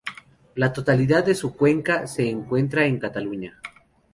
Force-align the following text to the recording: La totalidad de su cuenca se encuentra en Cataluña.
La 0.55 0.73
totalidad 0.73 1.23
de 1.23 1.35
su 1.35 1.55
cuenca 1.55 2.07
se 2.07 2.27
encuentra 2.27 2.87
en 2.87 2.97
Cataluña. 2.97 3.61